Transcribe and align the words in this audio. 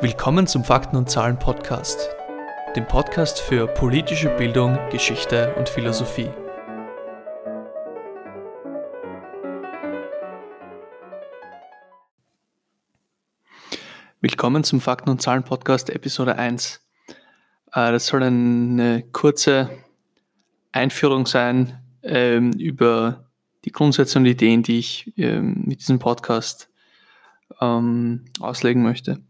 Willkommen 0.00 0.46
zum 0.46 0.62
Fakten 0.62 0.96
und 0.96 1.10
Zahlen 1.10 1.40
Podcast, 1.40 2.10
dem 2.76 2.86
Podcast 2.86 3.40
für 3.40 3.66
politische 3.66 4.28
Bildung, 4.28 4.78
Geschichte 4.92 5.52
und 5.56 5.68
Philosophie. 5.68 6.30
Willkommen 14.20 14.62
zum 14.62 14.80
Fakten 14.80 15.10
und 15.10 15.20
Zahlen 15.20 15.42
Podcast 15.42 15.90
Episode 15.90 16.36
1. 16.36 16.80
Äh, 17.08 17.90
das 17.90 18.06
soll 18.06 18.22
eine 18.22 19.02
kurze 19.10 19.68
Einführung 20.70 21.26
sein 21.26 21.76
ähm, 22.04 22.52
über 22.52 23.28
die 23.64 23.72
Grundsätze 23.72 24.20
und 24.20 24.26
Ideen, 24.26 24.62
die 24.62 24.78
ich 24.78 25.12
ähm, 25.16 25.64
mit 25.66 25.80
diesem 25.80 25.98
Podcast 25.98 26.70
ähm, 27.60 28.26
auslegen 28.38 28.84
möchte. 28.84 29.20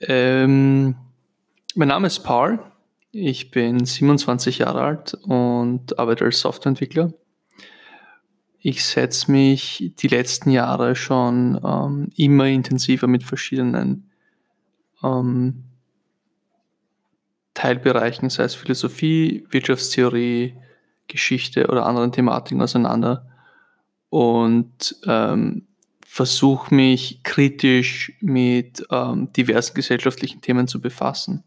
Ähm, 0.00 0.94
mein 1.74 1.88
Name 1.88 2.06
ist 2.06 2.20
Paul. 2.20 2.60
Ich 3.10 3.50
bin 3.50 3.84
27 3.84 4.58
Jahre 4.58 4.82
alt 4.82 5.14
und 5.22 5.98
arbeite 5.98 6.24
als 6.24 6.40
Softwareentwickler. 6.40 7.12
Ich 8.60 8.84
setze 8.84 9.30
mich 9.30 9.92
die 9.98 10.08
letzten 10.08 10.50
Jahre 10.50 10.94
schon 10.94 11.60
ähm, 11.64 12.10
immer 12.16 12.46
intensiver 12.46 13.06
mit 13.06 13.22
verschiedenen 13.22 14.10
ähm, 15.02 15.64
Teilbereichen, 17.54 18.30
sei 18.30 18.44
es 18.44 18.54
Philosophie, 18.54 19.46
Wirtschaftstheorie, 19.50 20.54
Geschichte 21.06 21.68
oder 21.68 21.86
anderen 21.86 22.12
Thematiken 22.12 22.60
auseinander 22.60 23.26
und 24.10 24.96
ähm, 25.06 25.67
versuche 26.10 26.74
mich 26.74 27.22
kritisch 27.22 28.14
mit 28.20 28.82
ähm, 28.90 29.30
diversen 29.34 29.74
gesellschaftlichen 29.74 30.40
Themen 30.40 30.66
zu 30.66 30.80
befassen. 30.80 31.44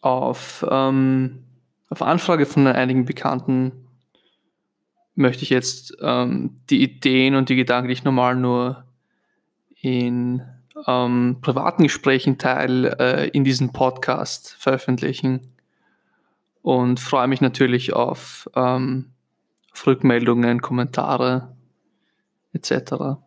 Auf, 0.00 0.64
ähm, 0.70 1.42
auf 1.90 2.00
Anfrage 2.00 2.46
von 2.46 2.68
einigen 2.68 3.04
Bekannten 3.04 3.72
möchte 5.16 5.42
ich 5.42 5.50
jetzt 5.50 5.96
ähm, 6.00 6.56
die 6.70 6.82
Ideen 6.84 7.34
und 7.34 7.48
die 7.48 7.56
Gedanken, 7.56 7.88
die 7.88 7.94
ich 7.94 8.04
normal 8.04 8.36
nur 8.36 8.84
in 9.80 10.42
ähm, 10.86 11.38
privaten 11.42 11.82
Gesprächen 11.82 12.38
teile, 12.38 12.98
äh, 13.00 13.28
in 13.30 13.42
diesem 13.42 13.72
Podcast 13.72 14.54
veröffentlichen 14.60 15.40
und 16.62 17.00
freue 17.00 17.26
mich 17.26 17.40
natürlich 17.40 17.92
auf, 17.92 18.48
ähm, 18.54 19.10
auf 19.72 19.86
Rückmeldungen, 19.88 20.62
Kommentare 20.62 21.52
etc. 22.52 23.20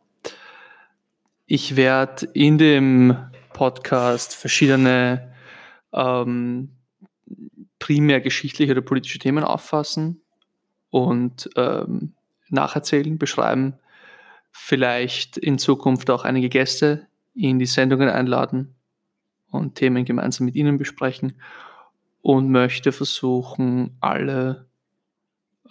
Ich 1.46 1.76
werde 1.76 2.28
in 2.34 2.58
dem 2.58 3.18
Podcast 3.54 4.36
verschiedene 4.36 5.34
ähm, 5.94 6.72
primär 7.80 8.22
geschichtliche 8.22 8.72
oder 8.72 8.82
politische 8.82 9.20
Themen 9.20 9.44
auffassen 9.44 10.22
und 10.90 11.50
ähm, 11.56 12.14
nacherzählen, 12.50 13.18
beschreiben, 13.18 13.76
vielleicht 14.52 15.38
in 15.38 15.58
Zukunft 15.58 16.10
auch 16.10 16.24
einige 16.24 16.50
Gäste 16.50 17.08
in 17.34 17.60
die 17.60 17.66
Sendungen 17.66 18.10
einladen 18.10 18.76
und 19.52 19.76
Themen 19.76 20.06
gemeinsam 20.06 20.46
mit 20.46 20.56
ihnen 20.56 20.78
besprechen 20.78 21.40
und 22.22 22.50
möchte 22.50 22.92
versuchen, 22.92 23.98
alle, 24.00 24.68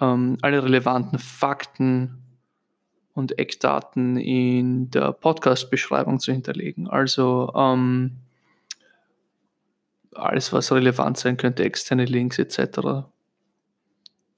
ähm, 0.00 0.38
alle 0.42 0.62
relevanten 0.62 1.18
Fakten 1.18 2.23
und 3.14 3.38
Eckdaten 3.38 4.16
in 4.16 4.90
der 4.90 5.12
Podcast-Beschreibung 5.12 6.18
zu 6.18 6.32
hinterlegen. 6.32 6.88
Also 6.88 7.52
ähm, 7.54 8.16
alles, 10.12 10.52
was 10.52 10.72
relevant 10.72 11.16
sein 11.16 11.36
könnte, 11.36 11.64
externe 11.64 12.04
Links 12.04 12.38
etc., 12.38 13.06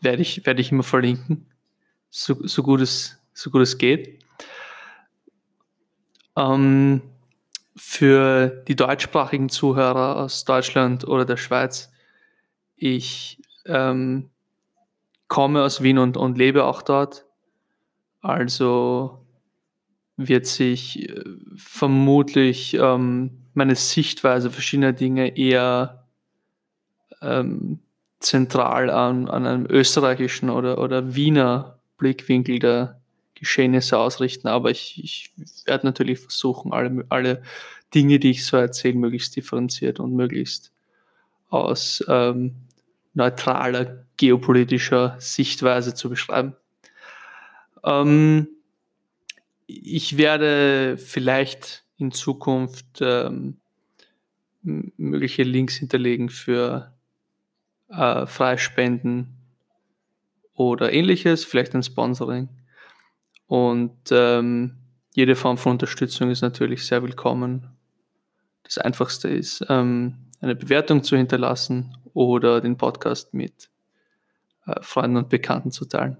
werde 0.00 0.22
ich, 0.22 0.44
werde 0.44 0.60
ich 0.60 0.70
immer 0.70 0.82
verlinken, 0.82 1.46
so, 2.10 2.46
so, 2.46 2.62
gut, 2.62 2.80
es, 2.80 3.18
so 3.32 3.50
gut 3.50 3.62
es 3.62 3.78
geht. 3.78 4.22
Ähm, 6.36 7.00
für 7.74 8.48
die 8.68 8.76
deutschsprachigen 8.76 9.48
Zuhörer 9.48 10.16
aus 10.16 10.44
Deutschland 10.44 11.06
oder 11.06 11.24
der 11.24 11.36
Schweiz, 11.38 11.90
ich 12.76 13.40
ähm, 13.64 14.30
komme 15.28 15.62
aus 15.62 15.82
Wien 15.82 15.98
und, 15.98 16.16
und 16.16 16.38
lebe 16.38 16.64
auch 16.64 16.82
dort 16.82 17.25
also 18.26 19.24
wird 20.16 20.46
sich 20.46 21.08
äh, 21.08 21.24
vermutlich 21.56 22.74
ähm, 22.74 23.42
meine 23.54 23.76
Sichtweise 23.76 24.50
verschiedener 24.50 24.92
Dinge 24.92 25.36
eher 25.36 26.06
ähm, 27.22 27.78
zentral 28.18 28.90
an, 28.90 29.28
an 29.28 29.46
einem 29.46 29.66
österreichischen 29.68 30.50
oder, 30.50 30.78
oder 30.78 31.14
Wiener 31.14 31.78
Blickwinkel 31.98 32.58
der 32.58 33.00
Geschehnisse 33.34 33.98
ausrichten. 33.98 34.48
Aber 34.48 34.70
ich, 34.70 35.02
ich 35.04 35.32
werde 35.66 35.86
natürlich 35.86 36.18
versuchen, 36.18 36.72
alle, 36.72 37.04
alle 37.08 37.42
Dinge, 37.94 38.18
die 38.18 38.30
ich 38.30 38.44
so 38.44 38.56
erzähle, 38.56 38.96
möglichst 38.96 39.36
differenziert 39.36 40.00
und 40.00 40.14
möglichst 40.14 40.72
aus 41.48 42.04
ähm, 42.08 42.56
neutraler 43.14 44.04
geopolitischer 44.16 45.16
Sichtweise 45.20 45.94
zu 45.94 46.10
beschreiben. 46.10 46.56
Ähm, 47.86 48.48
ich 49.66 50.16
werde 50.18 50.98
vielleicht 50.98 51.84
in 51.96 52.12
Zukunft 52.12 53.00
ähm, 53.00 53.58
mögliche 54.62 55.44
Links 55.44 55.76
hinterlegen 55.76 56.28
für 56.28 56.92
äh, 57.88 58.26
Freispenden 58.26 59.36
oder 60.54 60.92
ähnliches, 60.92 61.44
vielleicht 61.44 61.74
ein 61.74 61.82
Sponsoring. 61.82 62.48
Und 63.46 63.96
ähm, 64.10 64.76
jede 65.14 65.36
Form 65.36 65.56
von 65.56 65.72
Unterstützung 65.72 66.30
ist 66.30 66.42
natürlich 66.42 66.84
sehr 66.84 67.02
willkommen. 67.02 67.68
Das 68.64 68.78
Einfachste 68.78 69.28
ist, 69.28 69.64
ähm, 69.68 70.16
eine 70.40 70.56
Bewertung 70.56 71.02
zu 71.04 71.16
hinterlassen 71.16 71.96
oder 72.12 72.60
den 72.60 72.76
Podcast 72.76 73.32
mit 73.32 73.70
äh, 74.66 74.82
Freunden 74.82 75.16
und 75.18 75.28
Bekannten 75.28 75.70
zu 75.70 75.84
teilen. 75.84 76.18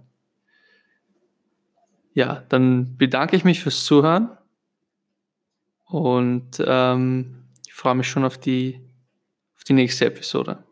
Ja, 2.16 2.42
dann 2.48 2.96
bedanke 2.96 3.36
ich 3.36 3.44
mich 3.44 3.60
fürs 3.60 3.84
Zuhören 3.84 4.30
und 5.84 6.64
ähm, 6.66 7.44
ich 7.66 7.74
freue 7.74 7.94
mich 7.94 8.08
schon 8.08 8.24
auf 8.24 8.38
die, 8.38 8.80
auf 9.54 9.64
die 9.64 9.74
nächste 9.74 10.06
Episode. 10.06 10.64